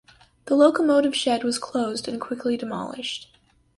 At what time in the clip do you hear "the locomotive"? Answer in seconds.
0.45-1.15